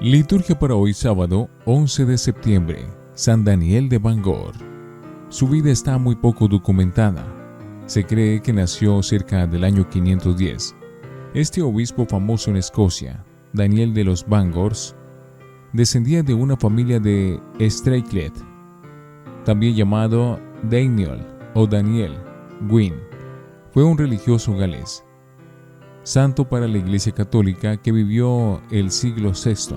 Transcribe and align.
Liturgia 0.00 0.58
para 0.58 0.74
hoy 0.74 0.94
sábado 0.94 1.50
11 1.66 2.06
de 2.06 2.16
septiembre, 2.16 2.86
San 3.12 3.44
Daniel 3.44 3.90
de 3.90 3.98
Bangor. 3.98 4.54
Su 5.28 5.48
vida 5.48 5.70
está 5.70 5.98
muy 5.98 6.16
poco 6.16 6.48
documentada. 6.48 7.26
Se 7.84 8.06
cree 8.06 8.40
que 8.40 8.54
nació 8.54 9.02
cerca 9.02 9.46
del 9.46 9.64
año 9.64 9.86
510. 9.86 10.74
Este 11.34 11.60
obispo 11.60 12.06
famoso 12.06 12.48
en 12.50 12.56
Escocia, 12.56 13.22
Daniel 13.52 13.92
de 13.92 14.04
los 14.04 14.26
Bangors, 14.26 14.96
descendía 15.74 16.22
de 16.22 16.32
una 16.32 16.56
familia 16.56 17.00
de 17.00 17.38
Straiklet, 17.60 18.32
también 19.48 19.74
llamado 19.74 20.38
Daniel 20.64 21.26
o 21.54 21.66
Daniel 21.66 22.12
Gwyn. 22.68 22.92
Fue 23.72 23.82
un 23.82 23.96
religioso 23.96 24.54
galés, 24.54 25.02
santo 26.02 26.46
para 26.46 26.68
la 26.68 26.76
Iglesia 26.76 27.12
Católica 27.12 27.78
que 27.78 27.90
vivió 27.90 28.60
el 28.70 28.90
siglo 28.90 29.32
VI 29.32 29.76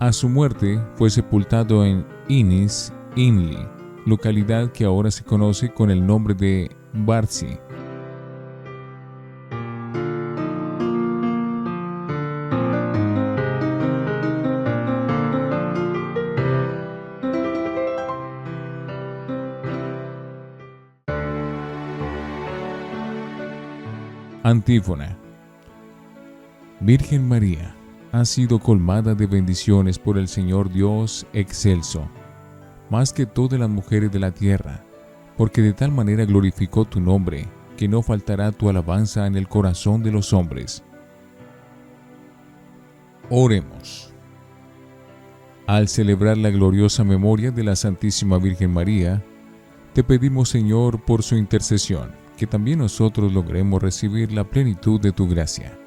a 0.00 0.12
su 0.12 0.30
muerte 0.30 0.80
fue 0.94 1.10
sepultado 1.10 1.84
en 1.84 2.06
Innis, 2.28 2.90
Inli, 3.16 3.58
localidad 4.06 4.72
que 4.72 4.86
ahora 4.86 5.10
se 5.10 5.24
conoce 5.24 5.72
con 5.72 5.90
el 5.90 6.06
nombre 6.06 6.34
de 6.34 6.74
Barsi. 6.94 7.58
Antífona 24.46 25.16
Virgen 26.80 27.26
María 27.26 27.74
ha 28.12 28.26
sido 28.26 28.58
colmada 28.58 29.14
de 29.14 29.26
bendiciones 29.26 29.98
por 29.98 30.18
el 30.18 30.28
Señor 30.28 30.70
Dios 30.70 31.26
excelso, 31.32 32.06
más 32.90 33.14
que 33.14 33.24
todas 33.24 33.58
las 33.58 33.70
mujeres 33.70 34.12
de 34.12 34.18
la 34.18 34.32
tierra, 34.32 34.84
porque 35.38 35.62
de 35.62 35.72
tal 35.72 35.92
manera 35.92 36.26
glorificó 36.26 36.84
tu 36.84 37.00
nombre, 37.00 37.48
que 37.78 37.88
no 37.88 38.02
faltará 38.02 38.52
tu 38.52 38.68
alabanza 38.68 39.26
en 39.26 39.36
el 39.36 39.48
corazón 39.48 40.02
de 40.02 40.12
los 40.12 40.34
hombres. 40.34 40.84
Oremos. 43.30 44.12
Al 45.66 45.88
celebrar 45.88 46.36
la 46.36 46.50
gloriosa 46.50 47.02
memoria 47.02 47.50
de 47.50 47.64
la 47.64 47.76
Santísima 47.76 48.36
Virgen 48.36 48.74
María, 48.74 49.24
te 49.94 50.04
pedimos 50.04 50.50
Señor 50.50 51.02
por 51.02 51.22
su 51.22 51.34
intercesión, 51.36 52.23
que 52.36 52.46
también 52.46 52.80
nosotros 52.80 53.32
logremos 53.32 53.82
recibir 53.82 54.32
la 54.32 54.44
plenitud 54.44 55.00
de 55.00 55.12
tu 55.12 55.28
gracia 55.28 55.78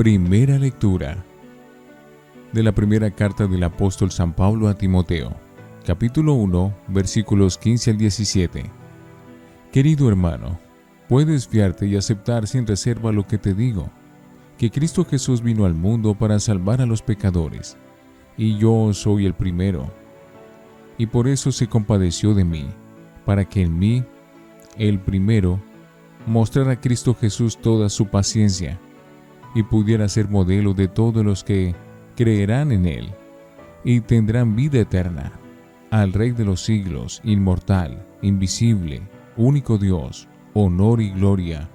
Primera 0.00 0.58
lectura 0.58 1.22
de 2.52 2.62
la 2.62 2.72
primera 2.72 3.10
carta 3.10 3.46
del 3.46 3.62
apóstol 3.64 4.10
San 4.10 4.32
Pablo 4.32 4.68
a 4.68 4.74
Timoteo, 4.74 5.36
capítulo 5.84 6.32
1, 6.32 6.74
versículos 6.88 7.58
15 7.58 7.90
al 7.90 7.98
17. 7.98 8.64
Querido 9.70 10.08
hermano, 10.08 10.58
puedes 11.06 11.46
fiarte 11.46 11.86
y 11.86 11.96
aceptar 11.96 12.46
sin 12.46 12.66
reserva 12.66 13.12
lo 13.12 13.26
que 13.26 13.36
te 13.36 13.52
digo, 13.52 13.90
que 14.56 14.70
Cristo 14.70 15.04
Jesús 15.04 15.42
vino 15.42 15.66
al 15.66 15.74
mundo 15.74 16.14
para 16.14 16.40
salvar 16.40 16.80
a 16.80 16.86
los 16.86 17.02
pecadores, 17.02 17.76
y 18.38 18.56
yo 18.56 18.94
soy 18.94 19.26
el 19.26 19.34
primero. 19.34 19.92
Y 20.96 21.06
por 21.06 21.28
eso 21.28 21.52
se 21.52 21.66
compadeció 21.66 22.32
de 22.32 22.44
mí, 22.44 22.70
para 23.26 23.44
que 23.44 23.60
en 23.60 23.78
mí, 23.78 24.02
el 24.80 24.98
primero, 24.98 25.60
mostrara 26.26 26.72
a 26.72 26.80
Cristo 26.80 27.14
Jesús 27.14 27.58
toda 27.58 27.90
su 27.90 28.06
paciencia 28.06 28.80
y 29.54 29.62
pudiera 29.62 30.08
ser 30.08 30.28
modelo 30.28 30.72
de 30.72 30.88
todos 30.88 31.22
los 31.22 31.44
que 31.44 31.74
creerán 32.16 32.72
en 32.72 32.86
Él 32.86 33.14
y 33.84 34.00
tendrán 34.00 34.56
vida 34.56 34.80
eterna. 34.80 35.32
Al 35.90 36.14
Rey 36.14 36.30
de 36.30 36.46
los 36.46 36.64
siglos, 36.64 37.20
inmortal, 37.24 38.06
invisible, 38.22 39.02
único 39.36 39.76
Dios, 39.76 40.28
honor 40.54 41.02
y 41.02 41.10
gloria 41.10 41.68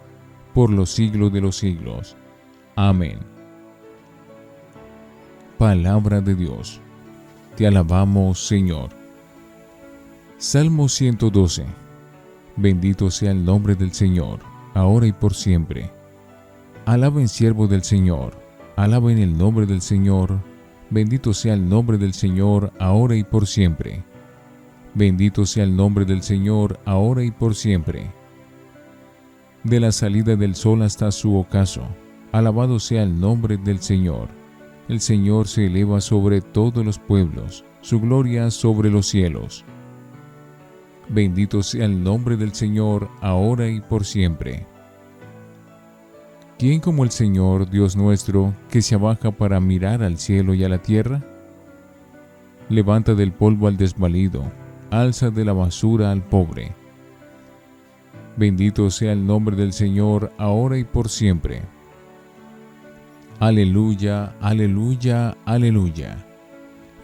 por 0.56 0.72
los 0.72 0.90
siglos 0.90 1.32
de 1.32 1.42
los 1.42 1.58
siglos. 1.58 2.18
Amén. 2.76 3.20
Palabra 5.60 6.22
de 6.22 6.34
Dios. 6.34 6.82
Te 7.56 7.68
alabamos, 7.68 8.48
Señor. 8.48 8.90
Salmo 10.40 10.90
112. 10.90 11.85
Bendito 12.58 13.12
sea 13.12 13.32
el 13.32 13.44
nombre 13.44 13.76
del 13.76 13.92
Señor, 13.92 14.40
ahora 14.74 15.08
y 15.08 15.12
por 15.12 15.34
siempre 15.34 15.92
Alaben 16.86 17.28
siervo 17.28 17.68
del 17.68 17.82
Señor, 17.82 18.38
alaben 18.76 19.18
el 19.18 19.36
nombre 19.36 19.66
del 19.66 19.82
Señor, 19.82 20.40
bendito 20.92 21.34
sea 21.34 21.56
el 21.56 21.68
nombre 21.68 21.98
del 21.98 22.14
Señor, 22.14 22.72
ahora 22.80 23.16
y 23.16 23.24
por 23.24 23.48
siempre. 23.48 24.04
Bendito 24.94 25.48
sea 25.48 25.64
el 25.64 25.76
nombre 25.76 26.06
del 26.06 26.22
Señor, 26.22 26.80
ahora 26.86 27.24
y 27.24 27.32
por 27.32 27.56
siempre. 27.56 28.12
De 29.64 29.80
la 29.80 29.92
salida 29.92 30.36
del 30.36 30.54
sol 30.54 30.84
hasta 30.84 31.12
su 31.12 31.36
ocaso, 31.36 31.88
alabado 32.32 32.80
sea 32.80 33.02
el 33.02 33.20
nombre 33.20 33.58
del 33.58 33.80
Señor. 33.80 34.30
El 34.88 35.02
Señor 35.02 35.48
se 35.48 35.66
eleva 35.66 36.02
sobre 36.02 36.40
todos 36.40 36.86
los 36.86 37.00
pueblos, 37.00 37.66
su 37.82 38.00
gloria 38.00 38.52
sobre 38.52 38.92
los 38.92 39.08
cielos. 39.08 39.66
Bendito 41.10 41.62
sea 41.62 41.86
el 41.86 42.04
nombre 42.04 42.36
del 42.36 42.54
Señor, 42.54 43.10
ahora 43.22 43.68
y 43.68 43.80
por 43.80 44.06
siempre. 44.06 44.66
¿Quién 46.58 46.80
como 46.80 47.04
el 47.04 47.12
Señor 47.12 47.70
Dios 47.70 47.96
nuestro, 47.96 48.54
que 48.70 48.82
se 48.82 48.96
abaja 48.96 49.32
para 49.32 49.60
mirar 49.60 50.02
al 50.02 50.18
cielo 50.18 50.54
y 50.54 50.64
a 50.64 50.70
la 50.70 50.82
tierra? 50.82 51.22
Levanta 52.70 53.14
del 53.14 53.32
polvo 53.34 53.68
al 53.68 53.78
desvalido, 53.78 54.44
alza 54.90 55.30
de 55.30 55.46
la 55.46 55.54
basura 55.54 56.12
al 56.12 56.24
pobre. 56.24 56.74
Bendito 58.38 58.90
sea 58.90 59.12
el 59.12 59.26
nombre 59.26 59.56
del 59.56 59.74
Señor, 59.74 60.32
ahora 60.38 60.78
y 60.78 60.84
por 60.84 61.10
siempre. 61.10 61.62
Aleluya, 63.40 64.34
aleluya, 64.40 65.38
aleluya. 65.46 66.26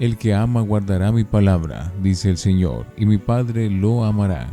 El 0.01 0.17
que 0.17 0.33
ama 0.33 0.61
guardará 0.61 1.11
mi 1.11 1.23
palabra, 1.23 1.93
dice 2.01 2.31
el 2.31 2.37
Señor, 2.37 2.87
y 2.97 3.05
mi 3.05 3.19
Padre 3.19 3.69
lo 3.69 4.03
amará, 4.03 4.47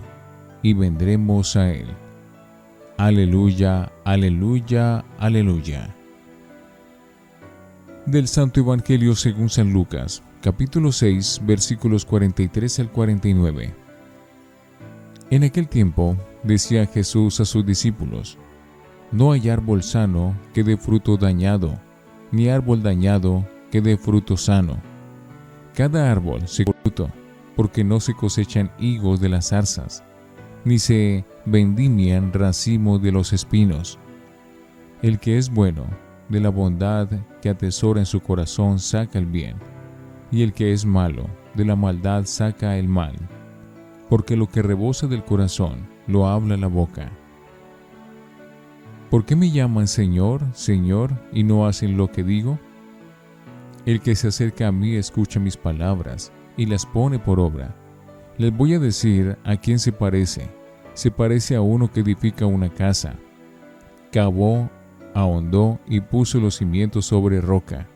y 0.62 0.74
vendremos 0.74 1.56
a 1.56 1.72
él. 1.72 1.86
Aleluya, 2.98 3.90
aleluya, 4.04 5.06
aleluya. 5.18 5.96
Del 8.04 8.28
Santo 8.28 8.60
Evangelio 8.60 9.14
según 9.14 9.48
San 9.48 9.72
Lucas, 9.72 10.22
capítulo 10.42 10.92
6, 10.92 11.40
versículos 11.46 12.04
43 12.04 12.80
al 12.80 12.92
49. 12.92 13.74
En 15.30 15.44
aquel 15.44 15.66
tiempo 15.66 16.14
decía 16.42 16.84
Jesús 16.84 17.40
a 17.40 17.46
sus 17.46 17.64
discípulos, 17.64 18.36
No 19.12 19.32
hay 19.32 19.48
árbol 19.48 19.82
sano 19.82 20.36
que 20.52 20.62
dé 20.62 20.76
fruto 20.76 21.16
dañado, 21.16 21.80
ni 22.32 22.50
árbol 22.50 22.82
dañado 22.82 23.48
que 23.70 23.80
dé 23.80 23.96
fruto 23.96 24.36
sano. 24.36 24.76
Cada 25.78 26.10
árbol 26.10 26.48
se 26.48 26.64
fruto, 26.64 27.08
porque 27.54 27.84
no 27.84 28.00
se 28.00 28.12
cosechan 28.12 28.72
higos 28.80 29.20
de 29.20 29.28
las 29.28 29.50
zarzas, 29.50 30.02
ni 30.64 30.80
se 30.80 31.24
vendimian 31.46 32.32
racimo 32.32 32.98
de 32.98 33.12
los 33.12 33.32
espinos. 33.32 33.96
El 35.02 35.20
que 35.20 35.38
es 35.38 35.48
bueno, 35.48 35.86
de 36.30 36.40
la 36.40 36.48
bondad 36.48 37.08
que 37.40 37.48
atesora 37.48 38.00
en 38.00 38.06
su 38.06 38.18
corazón 38.18 38.80
saca 38.80 39.20
el 39.20 39.26
bien, 39.26 39.54
y 40.32 40.42
el 40.42 40.52
que 40.52 40.72
es 40.72 40.84
malo, 40.84 41.28
de 41.54 41.64
la 41.64 41.76
maldad 41.76 42.24
saca 42.24 42.76
el 42.76 42.88
mal, 42.88 43.14
porque 44.08 44.36
lo 44.36 44.48
que 44.48 44.62
rebosa 44.62 45.06
del 45.06 45.24
corazón 45.24 45.86
lo 46.08 46.26
habla 46.26 46.56
la 46.56 46.66
boca. 46.66 47.08
¿Por 49.10 49.24
qué 49.24 49.36
me 49.36 49.52
llaman 49.52 49.86
Señor, 49.86 50.42
Señor, 50.54 51.12
y 51.32 51.44
no 51.44 51.68
hacen 51.68 51.96
lo 51.96 52.10
que 52.10 52.24
digo? 52.24 52.58
El 53.88 54.02
que 54.02 54.14
se 54.14 54.28
acerca 54.28 54.68
a 54.68 54.72
mí 54.72 54.96
escucha 54.96 55.40
mis 55.40 55.56
palabras 55.56 56.30
y 56.58 56.66
las 56.66 56.84
pone 56.84 57.18
por 57.18 57.40
obra. 57.40 57.74
Les 58.36 58.54
voy 58.54 58.74
a 58.74 58.78
decir 58.78 59.38
a 59.44 59.56
quién 59.56 59.78
se 59.78 59.92
parece 59.92 60.50
se 60.98 61.12
parece 61.12 61.54
a 61.54 61.60
uno 61.60 61.92
que 61.92 62.00
edifica 62.00 62.44
una 62.44 62.70
casa. 62.70 63.14
Cavó, 64.10 64.68
ahondó 65.14 65.78
y 65.86 66.00
puso 66.00 66.40
los 66.40 66.56
cimientos 66.56 67.06
sobre 67.06 67.40
roca. 67.40 67.86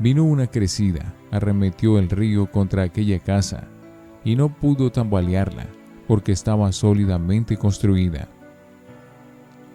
Vino 0.00 0.24
una 0.24 0.48
crecida, 0.48 1.14
arremetió 1.30 2.00
el 2.00 2.10
río 2.10 2.50
contra 2.50 2.82
aquella 2.82 3.20
casa, 3.20 3.68
y 4.24 4.34
no 4.34 4.48
pudo 4.48 4.90
tambalearla, 4.90 5.66
porque 6.08 6.32
estaba 6.32 6.72
sólidamente 6.72 7.56
construida. 7.56 8.28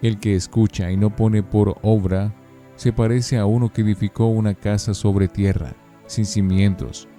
El 0.01 0.19
que 0.19 0.36
escucha 0.36 0.92
y 0.92 0.98
no 0.98 1.15
pone 1.15 1.44
por 1.44 1.77
obra, 1.83 2.33
se 2.77 2.94
parece 2.94 3.38
a 3.38 3.45
uno 3.45 3.74
que 3.74 3.81
edificó 3.81 4.27
una 4.27 4.53
casa 4.53 4.94
sobre 4.94 5.27
tierra, 5.27 5.74
sin 6.06 6.25
cimientos. 6.25 7.09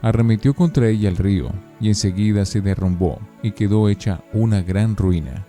arremetió 0.00 0.54
contra 0.54 0.88
ella 0.88 1.08
el 1.08 1.16
río, 1.16 1.50
y 1.80 1.88
enseguida 1.88 2.44
se 2.44 2.60
derrumbó 2.60 3.20
y 3.42 3.52
quedó 3.52 3.88
hecha 3.88 4.24
una 4.32 4.62
gran 4.62 4.96
ruina. 4.96 5.46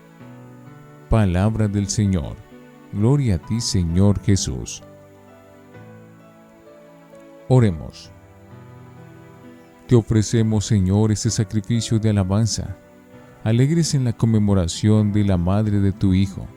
Palabra 1.10 1.68
del 1.68 1.88
Señor. 1.88 2.36
Gloria 2.92 3.36
a 3.36 3.38
ti, 3.40 3.62
Señor 3.62 4.20
Jesús. 4.22 4.84
Oremos. 7.48 8.12
Te 9.88 9.96
ofrecemos, 9.96 10.66
Señor, 10.66 11.12
este 11.12 11.30
sacrificio 11.30 12.00
de 12.00 12.12
alabanza, 12.12 12.78
alegres 13.44 13.94
en 13.96 14.06
la 14.06 14.14
conmemoración 14.14 15.12
de 15.12 15.24
la 15.24 15.38
madre 15.38 15.80
de 15.80 15.92
tu 15.92 16.14
Hijo, 16.14 16.48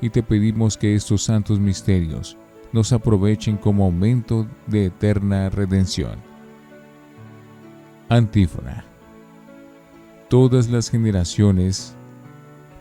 y 0.00 0.10
te 0.10 0.22
pedimos 0.22 0.76
que 0.76 0.94
estos 0.94 1.22
santos 1.22 1.58
misterios 1.60 2.36
nos 2.72 2.92
aprovechen 2.92 3.56
como 3.56 3.84
aumento 3.84 4.46
de 4.66 4.86
eterna 4.86 5.50
redención 5.50 6.30
Antífona. 8.12 8.84
Todas 10.28 10.68
las 10.68 10.90
generaciones 10.90 11.94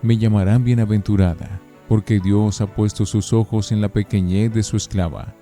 me 0.01 0.17
llamarán 0.17 0.63
bienaventurada, 0.63 1.61
porque 1.87 2.19
Dios 2.19 2.61
ha 2.61 2.65
puesto 2.75 3.05
sus 3.05 3.31
ojos 3.31 3.71
en 3.71 3.79
la 3.79 3.89
pequeñez 3.89 4.51
de 4.51 4.63
su 4.63 4.75
esclava. 4.75 5.35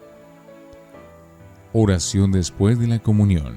Oración 1.71 2.33
después 2.33 2.77
de 2.79 2.87
la 2.87 2.99
comunión. 2.99 3.55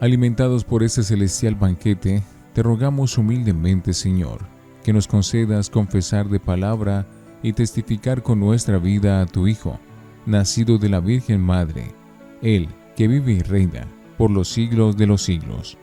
Alimentados 0.00 0.64
por 0.64 0.82
ese 0.82 1.04
celestial 1.04 1.54
banquete, 1.54 2.24
te 2.52 2.60
rogamos 2.60 3.18
humildemente, 3.18 3.92
Señor, 3.92 4.40
que 4.86 4.92
nos 4.92 5.08
concedas 5.08 5.68
confesar 5.68 6.28
de 6.28 6.38
palabra 6.38 7.08
y 7.42 7.54
testificar 7.54 8.22
con 8.22 8.38
nuestra 8.38 8.78
vida 8.78 9.20
a 9.20 9.26
tu 9.26 9.48
Hijo, 9.48 9.80
nacido 10.26 10.78
de 10.78 10.88
la 10.88 11.00
Virgen 11.00 11.40
Madre, 11.40 11.92
Él 12.40 12.68
que 12.94 13.08
vive 13.08 13.32
y 13.32 13.40
reina 13.40 13.88
por 14.16 14.30
los 14.30 14.48
siglos 14.48 14.96
de 14.96 15.08
los 15.08 15.22
siglos. 15.22 15.76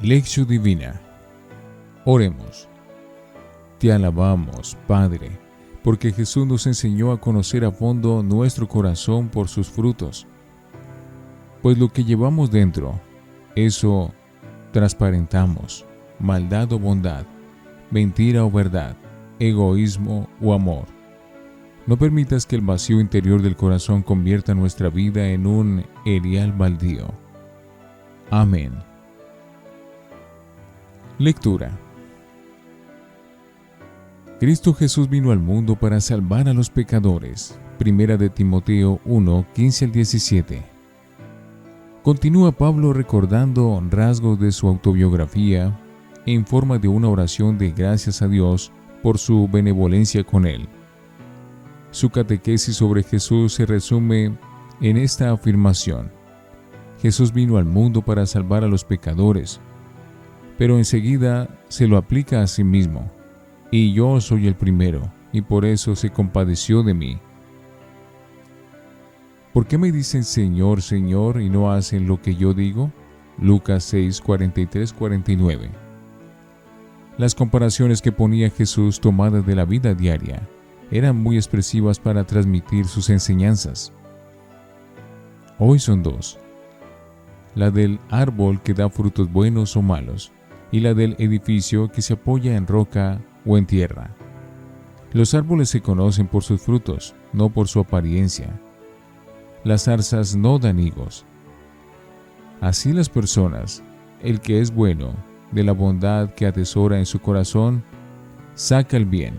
Lección 0.00 0.46
Divina. 0.46 1.02
Oremos. 2.06 2.66
Te 3.78 3.92
alabamos, 3.92 4.78
Padre, 4.86 5.38
porque 5.84 6.12
Jesús 6.12 6.46
nos 6.46 6.66
enseñó 6.66 7.12
a 7.12 7.20
conocer 7.20 7.62
a 7.62 7.72
fondo 7.72 8.22
nuestro 8.22 8.66
corazón 8.66 9.28
por 9.28 9.48
sus 9.48 9.68
frutos. 9.68 10.26
Pues 11.60 11.76
lo 11.76 11.90
que 11.90 12.04
llevamos 12.04 12.50
dentro, 12.50 12.98
eso 13.54 14.14
transparentamos, 14.72 15.84
maldad 16.22 16.72
o 16.72 16.78
bondad, 16.78 17.24
mentira 17.90 18.44
o 18.44 18.50
verdad, 18.50 18.96
egoísmo 19.38 20.28
o 20.40 20.54
amor 20.54 20.86
no 21.86 21.96
permitas 21.96 22.46
que 22.46 22.56
el 22.56 22.62
vacío 22.62 23.00
interior 23.00 23.42
del 23.42 23.56
corazón 23.56 24.02
convierta 24.02 24.54
nuestra 24.54 24.88
vida 24.88 25.28
en 25.30 25.46
un 25.46 25.84
erial 26.04 26.52
baldío. 26.52 27.12
Amén. 28.30 28.72
Lectura. 31.18 31.76
Cristo 34.38 34.74
Jesús 34.74 35.08
vino 35.08 35.32
al 35.32 35.38
mundo 35.38 35.76
para 35.76 36.00
salvar 36.00 36.48
a 36.48 36.54
los 36.54 36.70
pecadores. 36.70 37.58
Primera 37.78 38.16
de 38.16 38.30
Timoteo 38.30 39.00
1, 39.04 39.46
15 39.54 39.84
al 39.84 39.92
17. 39.92 40.62
Continúa 42.04 42.52
Pablo 42.52 42.92
recordando 42.92 43.80
rasgos 43.90 44.38
de 44.38 44.52
su 44.52 44.68
autobiografía 44.68 45.78
en 46.26 46.46
forma 46.46 46.78
de 46.78 46.88
una 46.88 47.08
oración 47.08 47.58
de 47.58 47.70
gracias 47.70 48.22
a 48.22 48.28
Dios 48.28 48.72
por 49.02 49.18
su 49.18 49.48
benevolencia 49.48 50.22
con 50.24 50.46
él. 50.46 50.68
Su 51.90 52.10
catequesis 52.10 52.76
sobre 52.76 53.02
Jesús 53.02 53.54
se 53.54 53.66
resume 53.66 54.36
en 54.80 54.96
esta 54.96 55.30
afirmación. 55.30 56.10
Jesús 57.00 57.32
vino 57.32 57.56
al 57.56 57.64
mundo 57.64 58.02
para 58.02 58.26
salvar 58.26 58.64
a 58.64 58.68
los 58.68 58.84
pecadores, 58.84 59.60
pero 60.56 60.78
enseguida 60.78 61.48
se 61.68 61.88
lo 61.88 61.96
aplica 61.96 62.42
a 62.42 62.46
sí 62.46 62.62
mismo. 62.62 63.10
Y 63.70 63.92
yo 63.92 64.20
soy 64.20 64.46
el 64.46 64.54
primero, 64.54 65.12
y 65.32 65.42
por 65.42 65.64
eso 65.64 65.96
se 65.96 66.10
compadeció 66.10 66.82
de 66.82 66.94
mí. 66.94 67.18
¿Por 69.52 69.66
qué 69.66 69.76
me 69.76 69.92
dicen 69.92 70.24
Señor, 70.24 70.80
Señor 70.80 71.40
y 71.40 71.50
no 71.50 71.72
hacen 71.72 72.06
lo 72.06 72.22
que 72.22 72.36
yo 72.36 72.54
digo? 72.54 72.90
Lucas 73.38 73.84
6, 73.84 74.20
43, 74.20 74.92
49. 74.92 75.91
Las 77.18 77.34
comparaciones 77.34 78.00
que 78.00 78.10
ponía 78.10 78.48
Jesús 78.48 78.98
tomadas 78.98 79.44
de 79.44 79.54
la 79.54 79.66
vida 79.66 79.94
diaria 79.94 80.48
eran 80.90 81.16
muy 81.16 81.36
expresivas 81.36 81.98
para 81.98 82.24
transmitir 82.24 82.86
sus 82.86 83.10
enseñanzas. 83.10 83.92
Hoy 85.58 85.78
son 85.78 86.02
dos. 86.02 86.38
La 87.54 87.70
del 87.70 88.00
árbol 88.08 88.62
que 88.62 88.72
da 88.72 88.88
frutos 88.88 89.30
buenos 89.30 89.76
o 89.76 89.82
malos 89.82 90.32
y 90.70 90.80
la 90.80 90.94
del 90.94 91.14
edificio 91.18 91.92
que 91.92 92.00
se 92.00 92.14
apoya 92.14 92.56
en 92.56 92.66
roca 92.66 93.20
o 93.44 93.58
en 93.58 93.66
tierra. 93.66 94.10
Los 95.12 95.34
árboles 95.34 95.68
se 95.68 95.82
conocen 95.82 96.26
por 96.26 96.42
sus 96.42 96.62
frutos, 96.62 97.14
no 97.34 97.50
por 97.50 97.68
su 97.68 97.80
apariencia. 97.80 98.58
Las 99.64 99.84
zarzas 99.84 100.34
no 100.34 100.58
dan 100.58 100.78
higos. 100.78 101.26
Así 102.62 102.94
las 102.94 103.10
personas, 103.10 103.82
el 104.22 104.40
que 104.40 104.60
es 104.60 104.74
bueno, 104.74 105.14
de 105.52 105.62
la 105.62 105.72
bondad 105.72 106.34
que 106.34 106.46
atesora 106.46 106.98
en 106.98 107.06
su 107.06 107.20
corazón, 107.20 107.84
saca 108.54 108.96
el 108.96 109.06
bien 109.06 109.34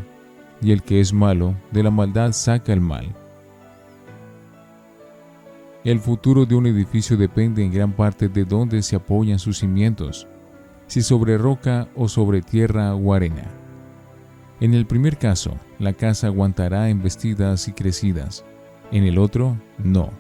y 0.62 0.72
el 0.72 0.82
que 0.82 1.02
es 1.02 1.12
malo 1.12 1.56
de 1.72 1.84
la 1.84 1.92
maldad 1.92 2.32
saca 2.32 2.72
el 2.72 2.82
mal. 2.82 3.14
El 5.84 6.00
futuro 6.00 6.46
de 6.46 6.56
un 6.56 6.66
edificio 6.66 7.18
depende 7.18 7.64
en 7.64 7.74
gran 7.74 7.92
parte 7.92 8.30
de 8.30 8.46
dónde 8.46 8.82
se 8.82 8.96
apoyan 8.96 9.38
sus 9.38 9.60
cimientos, 9.60 10.28
si 10.88 11.02
sobre 11.02 11.38
roca 11.38 11.90
o 11.96 12.08
sobre 12.08 12.42
tierra 12.42 12.96
o 12.96 13.14
arena. 13.14 13.52
En 14.62 14.74
el 14.74 14.86
primer 14.86 15.18
caso, 15.18 15.58
la 15.80 15.92
casa 15.92 16.28
aguantará 16.28 16.90
embestidas 16.90 17.68
y 17.68 17.74
crecidas, 17.74 18.46
en 18.92 19.04
el 19.04 19.18
otro, 19.18 19.58
no. 19.78 20.12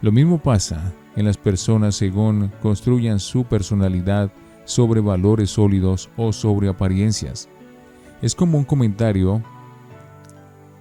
Lo 0.00 0.10
mismo 0.10 0.38
pasa 0.38 0.94
en 1.16 1.26
las 1.26 1.36
personas 1.36 1.96
según 1.96 2.50
construyan 2.62 3.18
su 3.18 3.44
personalidad 3.44 4.30
sobre 4.68 5.00
valores 5.00 5.48
sólidos 5.48 6.10
o 6.18 6.30
sobre 6.30 6.68
apariencias. 6.68 7.48
Es 8.20 8.34
como 8.34 8.58
un 8.58 8.64
comentario 8.64 9.42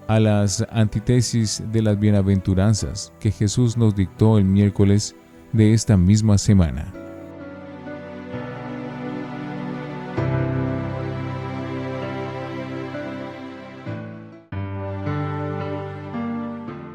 a 0.09 0.19
las 0.19 0.65
antítesis 0.71 1.63
de 1.71 1.81
las 1.81 1.97
bienaventuranzas 1.97 3.13
que 3.21 3.31
Jesús 3.31 3.77
nos 3.77 3.95
dictó 3.95 4.37
el 4.37 4.43
miércoles 4.43 5.15
de 5.53 5.73
esta 5.73 5.95
misma 5.95 6.37
semana. 6.37 6.91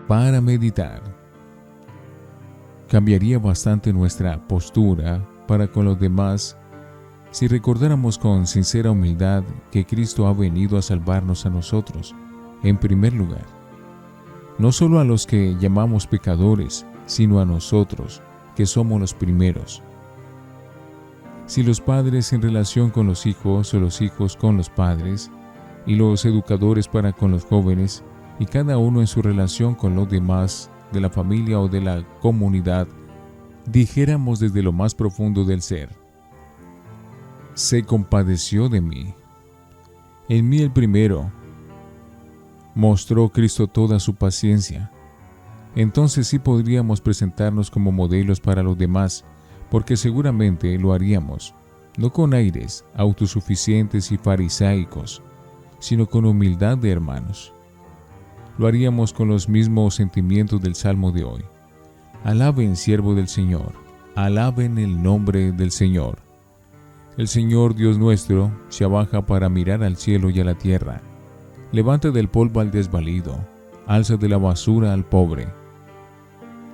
Para 0.07 0.43
meditar. 0.43 1.01
Cambiaría 2.91 3.39
bastante 3.39 3.95
nuestra 3.95 4.47
postura 4.47 5.27
para 5.49 5.67
con 5.67 5.87
los 5.87 5.99
demás 5.99 6.59
si 7.33 7.49
recordáramos 7.49 8.19
con 8.19 8.47
sincera 8.47 8.91
humildad 8.91 9.43
que 9.71 9.87
Cristo 9.87 10.27
ha 10.27 10.35
venido 10.35 10.77
a 10.77 10.83
salvarnos 10.83 11.47
a 11.47 11.51
nosotros 11.51 12.15
en 12.63 12.77
primer 12.77 13.15
lugar, 13.15 13.47
no 14.59 14.71
solo 14.71 15.01
a 15.01 15.05
los 15.05 15.27
que 15.27 15.57
llamamos 15.59 16.07
pecadores, 16.07 16.87
sino 17.07 17.41
a 17.41 17.47
nosotros, 17.47 18.23
que 18.55 18.67
somos 18.67 19.01
los 19.01 19.15
primeros. 19.15 19.83
Si 21.47 21.63
los 21.63 21.81
padres 21.81 22.33
en 22.35 22.43
relación 22.43 22.91
con 22.91 23.07
los 23.07 23.25
hijos 23.25 23.73
o 23.73 23.81
los 23.81 24.03
hijos 24.03 24.37
con 24.37 24.59
los 24.59 24.69
padres, 24.69 25.31
y 25.87 25.97
los 25.97 26.25
educadores 26.27 26.87
para 26.87 27.13
con 27.13 27.31
los 27.33 27.45
jóvenes, 27.47 28.05
y 28.39 28.45
cada 28.45 28.77
uno 28.77 29.01
en 29.01 29.07
su 29.07 29.23
relación 29.23 29.75
con 29.75 29.97
los 29.97 30.09
demás 30.09 30.71
de 30.93 31.01
la 31.01 31.11
familia 31.11 31.59
o 31.59 31.69
de 31.69 31.81
la 31.81 32.05
comunidad, 32.21 32.87
dijéramos 33.67 34.39
desde 34.39 34.63
lo 34.63 34.73
más 34.73 34.95
profundo 34.95 35.45
del 35.45 35.63
ser, 35.63 36.02
se 37.55 37.83
compadeció 37.83 38.69
de 38.69 38.81
mí. 38.81 39.15
En 40.29 40.49
mí 40.49 40.61
el 40.61 40.71
primero, 40.71 41.31
mostró 42.75 43.29
Cristo 43.29 43.67
toda 43.67 44.01
su 44.01 44.15
paciencia. 44.15 44.91
Entonces 45.75 46.27
sí 46.27 46.39
podríamos 46.39 47.01
presentarnos 47.01 47.71
como 47.71 47.93
modelos 47.93 48.41
para 48.41 48.63
los 48.63 48.77
demás, 48.77 49.25
porque 49.71 49.97
seguramente 49.97 50.79
lo 50.79 50.93
haríamos, 50.93 51.55
no 51.97 52.13
con 52.13 52.35
aires 52.35 52.85
autosuficientes 52.95 54.13
y 54.13 54.19
farisaicos, 54.19 55.23
sino 55.79 56.07
con 56.07 56.25
humildad 56.25 56.79
de 56.79 56.91
hermanos. 56.91 57.55
Lo 58.59 58.67
haríamos 58.67 59.13
con 59.13 59.29
los 59.29 59.49
mismos 59.49 59.95
sentimientos 59.95 60.61
del 60.61 60.75
Salmo 60.75 61.11
de 61.11 61.25
hoy. 61.25 61.43
Alaben 62.23 62.77
siervo 62.77 63.15
del 63.15 63.29
Señor, 63.29 63.73
alaben 64.15 64.79
el 64.79 65.03
nombre 65.03 65.53
del 65.53 65.71
Señor. 65.71 66.32
El 67.17 67.29
Señor 67.29 67.75
Dios 67.75 67.99
nuestro 67.99 68.51
se 68.69 68.85
abaja 68.85 69.27
para 69.27 69.49
mirar 69.49 69.83
al 69.83 69.97
cielo 69.97 70.31
y 70.31 70.41
a 70.41 70.45
la 70.45 70.55
tierra 70.55 71.03
Levanta 71.73 72.11
del 72.11 72.29
polvo 72.29 72.61
al 72.61 72.71
desvalido, 72.71 73.35
alza 73.87 74.19
de 74.19 74.29
la 74.29 74.37
basura 74.37 74.93
al 74.93 75.07
pobre. 75.07 75.49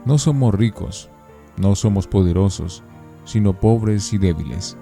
No 0.04 0.18
somos 0.18 0.52
ricos, 0.52 1.08
no 1.56 1.76
somos 1.76 2.08
poderosos, 2.08 2.82
sino 3.24 3.52
pobres 3.52 4.12
y 4.12 4.18
débiles. 4.18 4.76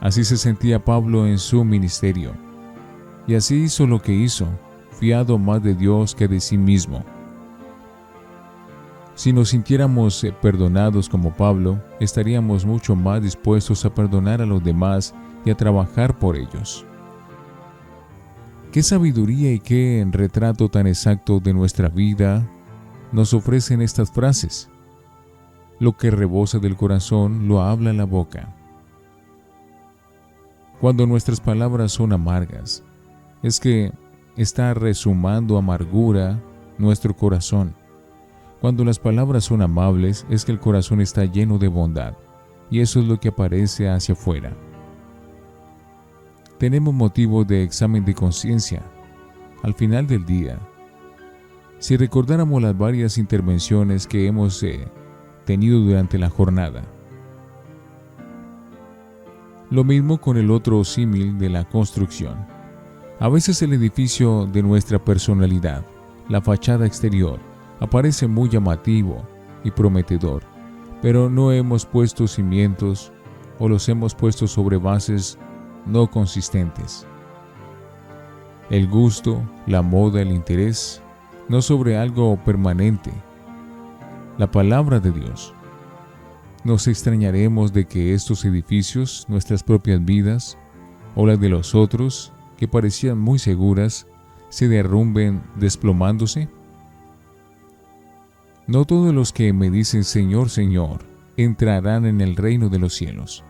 Así 0.00 0.24
se 0.24 0.36
sentía 0.36 0.84
Pablo 0.84 1.26
en 1.26 1.38
su 1.38 1.64
ministerio, 1.64 2.32
y 3.26 3.34
así 3.34 3.62
hizo 3.62 3.86
lo 3.86 4.02
que 4.02 4.12
hizo, 4.12 4.46
fiado 4.90 5.38
más 5.38 5.62
de 5.62 5.74
Dios 5.74 6.14
que 6.14 6.28
de 6.28 6.38
sí 6.38 6.58
mismo. 6.58 7.02
Si 9.14 9.32
nos 9.32 9.50
sintiéramos 9.50 10.24
eh, 10.24 10.32
perdonados 10.32 11.08
como 11.08 11.34
Pablo, 11.34 11.82
estaríamos 12.00 12.64
mucho 12.64 12.96
más 12.96 13.22
dispuestos 13.22 13.84
a 13.84 13.94
perdonar 13.94 14.40
a 14.40 14.46
los 14.46 14.64
demás 14.64 15.14
y 15.44 15.50
a 15.50 15.56
trabajar 15.56 16.18
por 16.18 16.36
ellos. 16.36 16.86
Qué 18.72 18.82
sabiduría 18.82 19.52
y 19.52 19.60
qué 19.60 20.06
retrato 20.10 20.70
tan 20.70 20.86
exacto 20.86 21.40
de 21.40 21.52
nuestra 21.52 21.88
vida 21.88 22.48
nos 23.12 23.34
ofrecen 23.34 23.82
estas 23.82 24.10
frases. 24.10 24.70
Lo 25.78 25.94
que 25.94 26.10
rebosa 26.10 26.58
del 26.58 26.76
corazón 26.76 27.48
lo 27.48 27.60
habla 27.60 27.92
la 27.92 28.04
boca. 28.04 28.56
Cuando 30.80 31.06
nuestras 31.06 31.38
palabras 31.38 31.92
son 31.92 32.14
amargas, 32.14 32.82
es 33.42 33.60
que 33.60 33.92
está 34.36 34.72
resumando 34.72 35.58
amargura 35.58 36.40
nuestro 36.78 37.14
corazón. 37.14 37.74
Cuando 38.62 38.84
las 38.84 39.00
palabras 39.00 39.42
son 39.42 39.60
amables, 39.60 40.24
es 40.30 40.44
que 40.44 40.52
el 40.52 40.60
corazón 40.60 41.00
está 41.00 41.24
lleno 41.24 41.58
de 41.58 41.66
bondad, 41.66 42.14
y 42.70 42.78
eso 42.78 43.00
es 43.00 43.06
lo 43.06 43.18
que 43.18 43.30
aparece 43.30 43.88
hacia 43.88 44.12
afuera. 44.12 44.56
Tenemos 46.58 46.94
motivo 46.94 47.44
de 47.44 47.64
examen 47.64 48.04
de 48.04 48.14
conciencia. 48.14 48.84
Al 49.64 49.74
final 49.74 50.06
del 50.06 50.24
día, 50.24 50.60
si 51.80 51.96
recordáramos 51.96 52.62
las 52.62 52.78
varias 52.78 53.18
intervenciones 53.18 54.06
que 54.06 54.28
hemos 54.28 54.62
eh, 54.62 54.86
tenido 55.44 55.80
durante 55.80 56.16
la 56.16 56.30
jornada. 56.30 56.84
Lo 59.70 59.82
mismo 59.82 60.20
con 60.20 60.36
el 60.36 60.52
otro 60.52 60.84
símil 60.84 61.36
de 61.36 61.50
la 61.50 61.68
construcción. 61.68 62.46
A 63.18 63.28
veces 63.28 63.60
el 63.62 63.72
edificio 63.72 64.46
de 64.46 64.62
nuestra 64.62 65.04
personalidad, 65.04 65.84
la 66.28 66.40
fachada 66.40 66.86
exterior, 66.86 67.40
aparece 67.82 68.28
muy 68.28 68.48
llamativo 68.48 69.26
y 69.64 69.72
prometedor, 69.72 70.44
pero 71.02 71.28
no 71.28 71.50
hemos 71.50 71.84
puesto 71.84 72.28
cimientos 72.28 73.12
o 73.58 73.68
los 73.68 73.88
hemos 73.88 74.14
puesto 74.14 74.46
sobre 74.46 74.76
bases 74.76 75.36
no 75.84 76.08
consistentes. 76.08 77.04
El 78.70 78.86
gusto, 78.88 79.42
la 79.66 79.82
moda, 79.82 80.22
el 80.22 80.30
interés 80.30 81.02
no 81.48 81.60
sobre 81.60 81.98
algo 81.98 82.38
permanente, 82.44 83.10
la 84.38 84.48
palabra 84.48 85.00
de 85.00 85.10
Dios. 85.10 85.52
Nos 86.62 86.86
extrañaremos 86.86 87.72
de 87.72 87.86
que 87.86 88.14
estos 88.14 88.44
edificios, 88.44 89.26
nuestras 89.28 89.64
propias 89.64 90.04
vidas, 90.04 90.56
o 91.16 91.26
las 91.26 91.40
de 91.40 91.48
los 91.48 91.74
otros, 91.74 92.32
que 92.56 92.68
parecían 92.68 93.18
muy 93.18 93.40
seguras, 93.40 94.06
se 94.50 94.68
derrumben 94.68 95.42
desplomándose. 95.56 96.48
No 98.66 98.84
todos 98.84 99.14
los 99.14 99.32
que 99.32 99.52
me 99.52 99.70
dicen 99.70 100.04
Señor, 100.04 100.50
Señor, 100.50 101.04
entrarán 101.36 102.06
en 102.06 102.20
el 102.20 102.36
reino 102.36 102.68
de 102.68 102.78
los 102.78 102.94
cielos. 102.94 103.44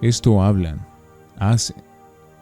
Esto 0.00 0.42
hablan, 0.42 0.86
hacen, 1.36 1.76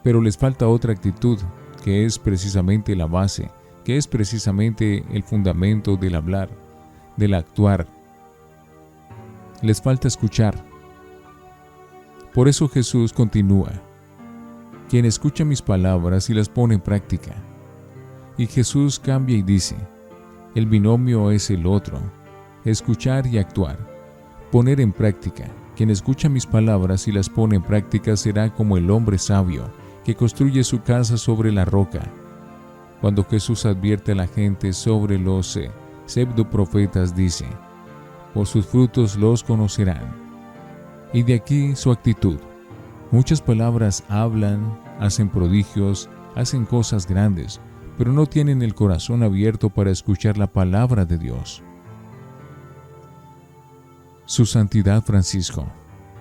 pero 0.03 0.21
les 0.21 0.37
falta 0.37 0.67
otra 0.67 0.93
actitud, 0.93 1.39
que 1.83 2.05
es 2.05 2.17
precisamente 2.17 2.95
la 2.95 3.05
base 3.05 3.49
que 3.83 3.97
es 3.97 4.07
precisamente 4.07 5.03
el 5.11 5.23
fundamento 5.23 5.97
del 5.97 6.15
hablar, 6.15 6.49
del 7.17 7.33
actuar. 7.33 7.87
Les 9.61 9.81
falta 9.81 10.07
escuchar. 10.07 10.55
Por 12.33 12.47
eso 12.47 12.67
Jesús 12.67 13.13
continúa, 13.13 13.71
quien 14.89 15.05
escucha 15.05 15.45
mis 15.45 15.61
palabras 15.61 16.29
y 16.29 16.33
las 16.33 16.49
pone 16.49 16.75
en 16.75 16.81
práctica. 16.81 17.35
Y 18.37 18.47
Jesús 18.47 18.99
cambia 18.99 19.37
y 19.37 19.43
dice, 19.43 19.75
el 20.55 20.65
binomio 20.65 21.31
es 21.31 21.49
el 21.49 21.65
otro, 21.65 21.99
escuchar 22.65 23.27
y 23.27 23.37
actuar, 23.37 23.77
poner 24.51 24.79
en 24.79 24.91
práctica. 24.91 25.45
Quien 25.75 25.89
escucha 25.89 26.29
mis 26.29 26.45
palabras 26.45 27.07
y 27.07 27.11
las 27.11 27.29
pone 27.29 27.55
en 27.55 27.63
práctica 27.63 28.15
será 28.15 28.53
como 28.53 28.77
el 28.77 28.91
hombre 28.91 29.17
sabio, 29.17 29.71
que 30.03 30.15
construye 30.15 30.63
su 30.63 30.81
casa 30.81 31.17
sobre 31.17 31.51
la 31.51 31.65
roca 31.65 32.11
cuando 33.03 33.25
Jesús 33.25 33.65
advierte 33.65 34.13
a 34.13 34.15
la 34.15 34.27
gente 34.27 34.71
sobre 34.71 35.19
los 35.19 35.57
eh, 35.57 35.69
pseudoprofetas, 36.05 37.13
dice, 37.13 37.45
por 38.33 38.47
sus 38.47 38.65
frutos 38.65 39.17
los 39.17 39.43
conocerán. 39.43 40.15
Y 41.11 41.23
de 41.23 41.33
aquí 41.33 41.75
su 41.75 41.91
actitud. 41.91 42.37
Muchas 43.11 43.41
palabras 43.41 44.05
hablan, 44.07 44.79
hacen 45.01 45.27
prodigios, 45.27 46.09
hacen 46.35 46.63
cosas 46.63 47.05
grandes, 47.05 47.59
pero 47.97 48.11
no 48.11 48.25
tienen 48.25 48.61
el 48.61 48.73
corazón 48.73 49.23
abierto 49.23 49.69
para 49.69 49.91
escuchar 49.91 50.37
la 50.37 50.47
palabra 50.47 51.05
de 51.05 51.17
Dios. 51.17 51.63
Su 54.25 54.45
Santidad 54.45 55.03
Francisco. 55.03 55.67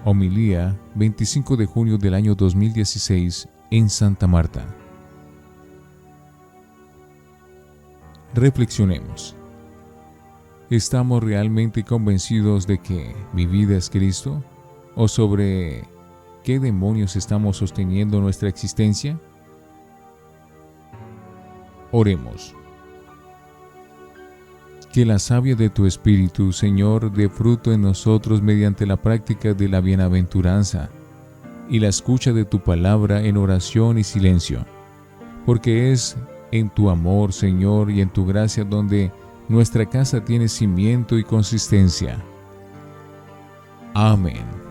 Homilía 0.04 0.76
25 0.96 1.56
de 1.56 1.66
junio 1.66 1.96
del 1.96 2.14
año 2.14 2.34
2016 2.34 3.48
en 3.70 3.88
Santa 3.88 4.26
Marta. 4.26 4.66
Reflexionemos. 8.34 9.36
¿Estamos 10.70 11.22
realmente 11.22 11.84
convencidos 11.84 12.66
de 12.66 12.78
que 12.78 13.14
mi 13.32 13.46
vida 13.46 13.76
es 13.76 13.88
Cristo? 13.88 14.42
¿O 14.96 15.06
sobre 15.06 15.84
qué 16.42 16.58
demonios 16.58 17.14
estamos 17.14 17.58
sosteniendo 17.58 18.20
nuestra 18.20 18.48
existencia? 18.48 19.20
Oremos. 21.92 22.54
Que 24.92 25.06
la 25.06 25.18
savia 25.18 25.54
de 25.54 25.70
tu 25.70 25.86
Espíritu, 25.86 26.52
Señor, 26.52 27.12
dé 27.12 27.28
fruto 27.28 27.72
en 27.72 27.82
nosotros 27.82 28.42
mediante 28.42 28.86
la 28.86 28.96
práctica 28.96 29.54
de 29.54 29.68
la 29.68 29.80
bienaventuranza 29.80 30.90
y 31.68 31.80
la 31.80 31.88
escucha 31.88 32.32
de 32.32 32.44
tu 32.44 32.60
palabra 32.60 33.22
en 33.22 33.36
oración 33.36 33.98
y 33.98 34.04
silencio, 34.04 34.66
porque 35.46 35.92
es 35.92 36.16
en 36.50 36.68
tu 36.68 36.90
amor, 36.90 37.32
Señor, 37.32 37.90
y 37.90 38.00
en 38.00 38.10
tu 38.10 38.26
gracia 38.26 38.64
donde 38.64 39.10
nuestra 39.48 39.88
casa 39.88 40.24
tiene 40.24 40.48
cimiento 40.48 41.18
y 41.18 41.24
consistencia. 41.24 42.22
Amén. 43.94 44.61